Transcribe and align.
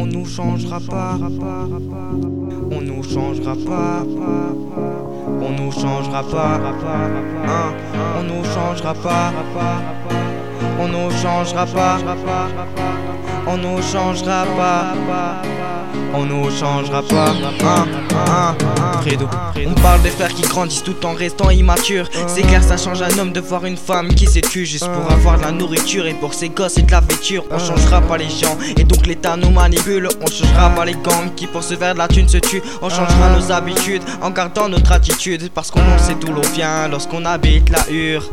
On 0.00 0.06
nous 0.06 0.24
changera 0.24 0.80
pas. 0.80 1.18
On 2.70 2.80
nous 2.80 3.02
changera 3.02 3.54
pas. 3.54 4.02
On 5.42 5.50
nous 5.50 5.70
changera 5.70 6.22
pas. 6.22 6.58
Hein? 7.46 7.74
On 8.18 8.22
nous 8.22 8.42
changera 8.42 8.94
pas. 8.94 9.30
On 10.80 10.88
nous 10.88 11.10
changera 11.10 11.66
pas. 11.66 11.98
On 13.46 13.58
nous 13.58 13.82
changera 13.82 14.44
pas. 14.56 15.79
On 16.14 16.24
nous 16.24 16.50
changera 16.50 17.02
pas. 17.02 17.30
Hein? 17.30 17.86
Hein? 18.26 18.56
On 19.66 19.74
parle 19.80 20.02
des 20.02 20.10
frères 20.10 20.34
qui 20.34 20.42
grandissent 20.42 20.82
tout 20.82 21.06
en 21.06 21.14
restant 21.14 21.50
immatures. 21.50 22.08
C'est 22.26 22.42
clair, 22.42 22.62
ça 22.62 22.76
change 22.76 23.00
un 23.02 23.18
homme 23.18 23.32
de 23.32 23.40
voir 23.40 23.64
une 23.64 23.76
femme 23.76 24.08
qui 24.14 24.26
s'est 24.26 24.40
tue 24.40 24.66
juste 24.66 24.88
pour 24.88 25.10
avoir 25.10 25.38
de 25.38 25.42
la 25.42 25.52
nourriture 25.52 26.06
et 26.06 26.14
pour 26.14 26.34
ses 26.34 26.48
gosses 26.48 26.78
et 26.78 26.82
de 26.82 26.90
la 26.90 27.00
vêture. 27.00 27.44
On 27.50 27.58
changera 27.58 28.00
pas 28.00 28.18
les 28.18 28.28
gens 28.28 28.58
et 28.76 28.84
donc 28.84 29.06
l'État 29.06 29.36
nous 29.36 29.50
manipule. 29.50 30.08
On 30.20 30.26
changera 30.26 30.70
pas 30.70 30.84
les 30.84 30.94
gangs 30.94 31.34
qui 31.36 31.46
pour 31.46 31.62
se 31.62 31.74
faire 31.74 31.94
de 31.94 31.98
la 31.98 32.08
thune 32.08 32.28
se 32.28 32.38
tuent. 32.38 32.62
On 32.82 32.90
changera 32.90 33.30
nos 33.30 33.52
habitudes 33.52 34.02
en 34.20 34.30
gardant 34.30 34.68
notre 34.68 34.92
attitude 34.92 35.50
parce 35.54 35.70
qu'on 35.70 35.80
sait 35.98 36.16
d'où 36.20 36.32
l'on 36.32 36.42
vient 36.52 36.88
lorsqu'on 36.88 37.24
habite 37.24 37.70
la 37.70 37.88
hure 37.90 38.30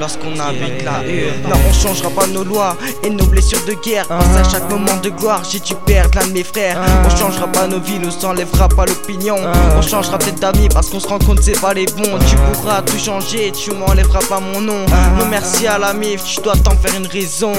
lorsqu'on 0.00 0.38
habite 0.38 0.84
la 0.84 1.02
hure. 1.06 1.32
Non, 1.48 1.56
on 1.68 1.72
changera 1.72 2.10
pas 2.10 2.26
nos 2.26 2.44
lois 2.44 2.76
et 3.02 3.10
nos 3.10 3.26
blessures 3.26 3.64
de 3.66 3.74
guerre. 3.74 4.06
Parce 4.08 4.36
à 4.36 4.44
chaque 4.50 4.68
moment 4.70 4.96
de 5.02 5.10
gloire, 5.10 5.42
j'ai 5.50 5.60
dû 5.60 5.74
perdre 5.86 6.18
l'un 6.18 6.26
de 6.26 6.32
mes 6.32 6.44
frères. 6.44 6.80
On 7.04 7.10
changera 7.16 7.46
pas 7.46 7.66
nos 7.66 7.80
vies, 7.80 7.98
nous 7.98 8.24
enlèvera 8.24 8.68
pas 8.68 8.86
l'opinion. 8.86 9.36
On 9.76 9.82
changera 9.82 10.18
peut-être 10.18 10.40
d'amis 10.40 10.68
parce 10.68 10.88
qu'on 10.88 11.00
se 11.00 11.08
rend 11.08 11.18
compte 11.18 11.40
c'est 11.42 11.60
pas 11.60 11.74
les 11.74 11.86
bons. 11.86 12.18
Tu 12.28 12.36
pourras 12.52 12.82
tout 12.82 12.98
changer, 12.98 13.52
tu 13.52 13.72
m'enlèveras 13.72 14.20
pas 14.28 14.40
mon 14.40 14.60
nom. 14.60 14.84
Non, 15.18 15.26
merci 15.30 15.66
à 15.66 15.78
la 15.78 15.92
MIF, 15.92 16.24
tu 16.24 16.40
dois 16.40 16.56
t'en 16.56 16.76
faire 16.76 16.94
une 16.96 17.06
raison. 17.06 17.52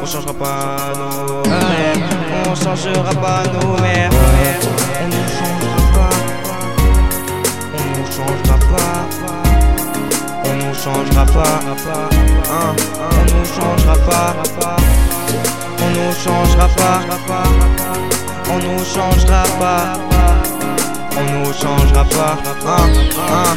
On 0.00 0.06
changera 0.06 0.32
pas 0.32 0.76
nos 0.96 1.42
mères, 1.48 1.96
on 2.46 2.54
changera 2.54 3.14
pas 3.14 3.42
nos 3.52 3.80
mères. 3.82 4.10
On 5.00 5.06
nous 5.08 5.28
changera 5.38 5.82
pas, 5.94 6.10
on 7.74 7.82
nous 7.98 8.06
changera 8.06 8.58
pas. 8.58 9.17
On 10.78 10.90
nous 10.90 10.94
changera 10.94 11.26
pas, 11.26 11.42
hein, 12.50 12.76
on 13.10 13.24
nous 13.24 13.44
changera 13.44 13.96
pas, 13.96 14.36
on 15.80 15.90
nous 15.90 16.12
changera 16.12 16.68
pas, 16.68 17.42
on 18.48 18.58
nous 18.58 18.84
changera 18.84 19.42
pas, 19.58 20.17
on 21.18 21.38
nous 21.38 21.52
changera 21.52 22.04
pas, 22.04 22.38
hein, 22.66 22.88
hein, 23.30 23.56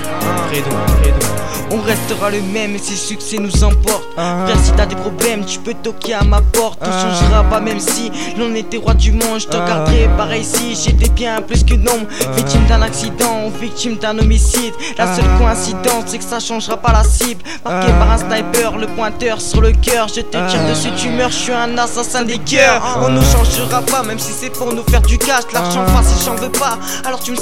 On 1.72 1.82
restera 1.82 2.30
le 2.30 2.42
même 2.42 2.76
et 2.76 2.80
si 2.80 2.98
succès 2.98 3.38
nous 3.38 3.64
emporte. 3.64 4.04
Frère, 4.16 4.58
si 4.62 4.72
t'as 4.74 4.86
des 4.86 4.96
problèmes, 4.96 5.46
tu 5.46 5.60
peux 5.60 5.74
toquer 5.74 6.16
à 6.16 6.24
ma 6.24 6.42
porte. 6.42 6.80
On 6.82 6.92
changera 6.92 7.44
pas, 7.44 7.60
même 7.60 7.80
si 7.80 8.12
l'on 8.38 8.54
était 8.56 8.78
roi 8.78 8.94
du 8.94 9.12
monde. 9.12 9.40
Je 9.40 9.48
te 9.48 9.56
garderai 9.56 10.10
pareil 10.18 10.44
si 10.44 10.76
j'étais 10.76 11.10
bien 11.10 11.42
plus 11.42 11.64
que 11.64 11.76
nombre. 11.76 12.08
Victime 12.36 12.66
d'un 12.68 12.82
accident 12.82 13.46
ou 13.46 13.52
victime 13.60 13.96
d'un 13.96 14.18
homicide. 14.20 14.74
La 14.98 15.16
seule 15.16 15.26
coïncidence, 15.38 16.04
c'est 16.08 16.18
que 16.18 16.24
ça 16.24 16.40
changera 16.40 16.78
pas 16.78 16.92
la 16.92 17.04
cible. 17.04 17.42
Marqué 17.64 17.92
par 17.94 18.12
un 18.12 18.18
sniper, 18.18 18.78
le 18.78 18.88
pointeur 18.88 19.40
sur 19.40 19.62
le 19.62 19.72
cœur. 19.72 20.08
Je 20.10 20.22
te 20.22 20.38
tire 20.50 20.68
dessus, 20.68 20.92
tu 20.98 21.10
meurs, 21.10 21.30
je 21.30 21.36
suis 21.36 21.54
un 21.54 21.78
assassin 21.78 22.24
des 22.24 22.40
cœurs. 22.40 23.00
On 23.02 23.10
nous 23.10 23.24
changera 23.24 23.82
pas, 23.82 24.04
même 24.04 24.20
si 24.20 24.34
c'est 24.34 24.50
pour 24.50 24.74
nous 24.74 24.84
faire 24.90 25.02
du 25.02 25.18
cash. 25.18 25.44
L'argent 25.54 25.86
facile, 25.88 26.18
j'en 26.26 26.36
veux 26.36 26.52
pas, 26.52 26.78
alors 27.06 27.22
tu 27.22 27.32
me 27.32 27.38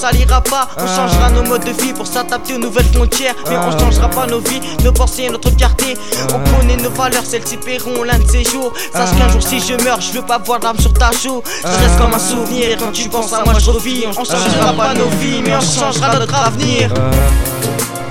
pas. 0.49 0.67
On 0.77 0.87
changera 0.87 1.29
nos 1.29 1.43
modes 1.43 1.63
de 1.63 1.71
vie 1.71 1.93
pour 1.93 2.07
s'adapter 2.07 2.55
aux 2.55 2.59
nouvelles 2.59 2.91
frontières. 2.93 3.35
Mais 3.49 3.57
on 3.57 3.77
changera 3.77 4.09
pas 4.09 4.25
nos 4.27 4.39
vies, 4.39 4.61
nos 4.83 4.91
pensées 4.91 5.23
et 5.23 5.29
notre 5.29 5.49
fierté. 5.55 5.97
On 6.33 6.39
connaît 6.57 6.77
nos 6.77 6.89
valeurs, 6.89 7.25
celles-ci 7.25 7.57
paieront 7.57 8.03
l'un 8.03 8.19
de 8.19 8.27
ces 8.29 8.43
jours. 8.43 8.73
Sache 8.93 9.17
qu'un 9.17 9.29
jour, 9.29 9.41
si 9.41 9.59
je 9.59 9.73
meurs, 9.83 10.01
je 10.01 10.11
veux 10.13 10.21
pas 10.21 10.37
voir 10.37 10.59
l'âme 10.61 10.79
sur 10.79 10.93
ta 10.93 11.11
joue. 11.11 11.41
Je 11.61 11.67
reste 11.67 11.97
comme 11.97 12.13
un 12.13 12.19
souvenir, 12.19 12.77
quand 12.77 12.91
tu 12.91 13.09
penses 13.09 13.33
à 13.33 13.43
moi, 13.43 13.53
je 13.59 13.69
revis. 13.71 14.05
On 14.07 14.13
changera 14.23 14.73
pas 14.73 14.93
nos 14.93 15.09
vies, 15.19 15.41
mais 15.43 15.55
on 15.55 15.61
changera 15.61 16.17
notre 16.17 16.35
avenir. 16.35 16.91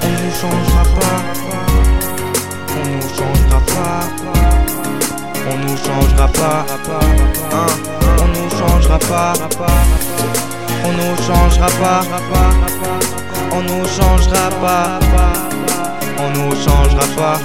On 0.02 0.08
nous 0.08 0.32
changera 0.40 0.82
pas. 0.98 1.18
On 2.76 2.84
nous 2.86 3.08
changera 3.16 3.60
pas. 3.66 4.00
On 5.50 5.56
nous 5.56 5.76
changera 5.76 6.28
pas. 6.28 6.66
Hein? 7.52 7.66
On 8.20 8.26
nous 8.28 8.50
changera 8.50 8.98
pas. 8.98 9.32
On 10.84 10.92
nous 10.92 11.16
changera 11.26 11.68
pas. 11.80 12.02
On 13.52 13.62
nous 13.62 13.84
changera 13.86 14.50
pas. 14.62 14.98
On 16.18 16.28
nous 16.30 16.54
changera 16.64 17.06
pas. 17.16 17.38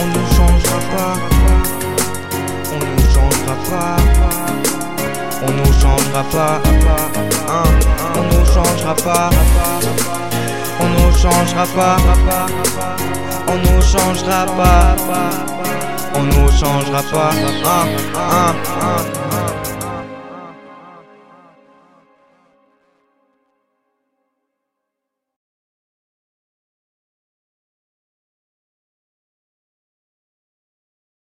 On 0.00 0.04
nous 0.06 0.26
changera 0.36 0.80
pas. 0.92 1.14
On 2.70 2.76
nous 2.84 3.06
changera 3.14 3.56
pas. 3.70 3.96
On 5.40 5.50
nous 5.52 5.72
changera 5.80 6.22
pas. 6.24 6.60
On 8.16 8.22
nous 8.22 8.44
changera 8.52 8.94
pas. 8.94 9.30
On 10.80 10.88
nous 10.88 11.12
changera 11.16 11.66
pas. 11.76 11.96
On 13.48 13.56
nous 13.56 13.82
changera 13.82 14.46
pas. 14.46 14.96
On 16.14 16.22
nous 16.22 16.50
changera 16.52 17.02
pas. 17.02 17.30
Hein? 17.30 17.86
Hein? 18.14 18.54
Hein? 18.80 19.57